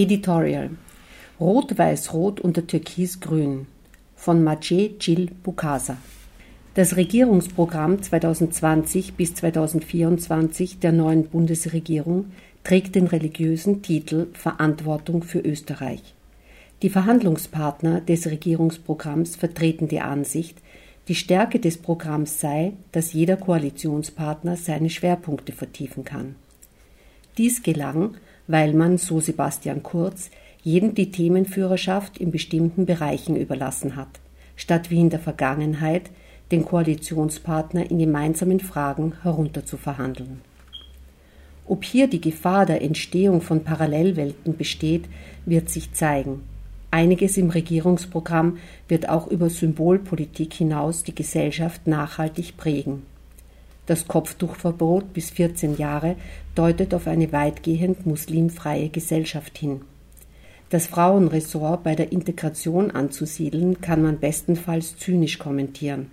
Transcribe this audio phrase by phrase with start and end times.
[0.00, 0.70] Editorial
[1.38, 3.66] Rot-Weiß-Rot unter Türkis-Grün
[4.16, 5.98] von Maciej Gil Bukasa
[6.72, 12.32] Das Regierungsprogramm 2020 bis 2024 der neuen Bundesregierung
[12.64, 16.14] trägt den religiösen Titel Verantwortung für Österreich.
[16.80, 20.56] Die Verhandlungspartner des Regierungsprogramms vertreten die Ansicht,
[21.08, 26.36] die Stärke des Programms sei, dass jeder Koalitionspartner seine Schwerpunkte vertiefen kann.
[27.36, 28.16] Dies gelang,
[28.50, 30.30] weil man, so Sebastian Kurz,
[30.62, 34.08] jedem die Themenführerschaft in bestimmten Bereichen überlassen hat,
[34.56, 36.10] statt wie in der Vergangenheit
[36.50, 40.40] den Koalitionspartner in gemeinsamen Fragen herunterzuverhandeln.
[41.66, 45.04] Ob hier die Gefahr der Entstehung von Parallelwelten besteht,
[45.46, 46.42] wird sich zeigen.
[46.90, 53.02] Einiges im Regierungsprogramm wird auch über Symbolpolitik hinaus die Gesellschaft nachhaltig prägen.
[53.90, 56.14] Das Kopftuchverbot bis 14 Jahre
[56.54, 59.80] deutet auf eine weitgehend muslimfreie Gesellschaft hin.
[60.68, 66.12] Das Frauenressort bei der Integration anzusiedeln, kann man bestenfalls zynisch kommentieren.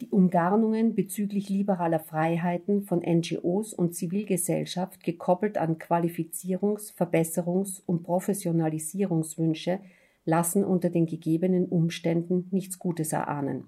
[0.00, 9.80] Die Umgarnungen bezüglich liberaler Freiheiten von NGOs und Zivilgesellschaft gekoppelt an Qualifizierungs-, Verbesserungs- und Professionalisierungswünsche
[10.24, 13.64] lassen unter den gegebenen Umständen nichts Gutes erahnen.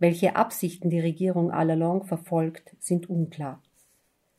[0.00, 3.62] Welche Absichten die Regierung allalong verfolgt, sind unklar.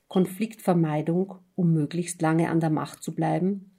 [0.07, 3.71] Konfliktvermeidung, um möglichst lange an der Macht zu bleiben.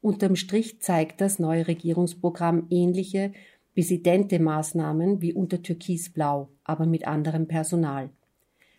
[0.00, 3.32] Unterm Strich zeigt das neue Regierungsprogramm ähnliche
[3.74, 8.08] bis idente Maßnahmen wie unter Türkisblau, aber mit anderem Personal.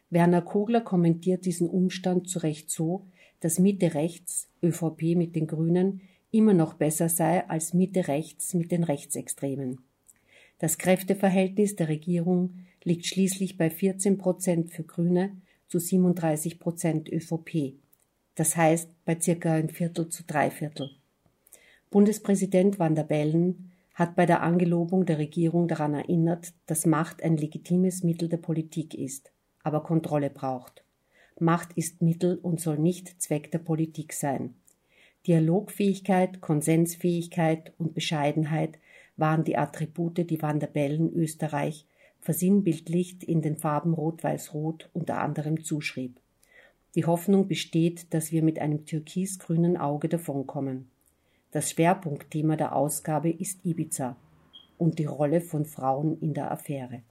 [0.09, 3.05] Werner Kogler kommentiert diesen Umstand zu Recht so,
[3.39, 8.71] dass Mitte rechts, ÖVP mit den Grünen, immer noch besser sei als Mitte rechts mit
[8.71, 9.77] den Rechtsextremen.
[10.59, 17.75] Das Kräfteverhältnis der Regierung liegt schließlich bei 14 Prozent für Grüne zu 37 Prozent ÖVP.
[18.35, 20.91] Das heißt bei circa ein Viertel zu drei Viertel.
[21.89, 27.37] Bundespräsident Van der Bellen hat bei der Angelobung der Regierung daran erinnert, dass Macht ein
[27.37, 29.31] legitimes Mittel der Politik ist,
[29.63, 30.83] aber Kontrolle braucht.
[31.39, 34.55] Macht ist Mittel und soll nicht Zweck der Politik sein.
[35.27, 38.79] Dialogfähigkeit, Konsensfähigkeit und Bescheidenheit
[39.17, 41.85] waren die Attribute, die Van der Bellen Österreich
[42.19, 46.19] versinnbildlicht in den Farben Rot-Weiß-Rot unter anderem zuschrieb.
[46.95, 50.89] Die Hoffnung besteht, dass wir mit einem türkisgrünen Auge davonkommen.
[51.51, 54.15] Das Schwerpunktthema der Ausgabe ist Ibiza
[54.77, 57.01] und die Rolle von Frauen in der Affäre.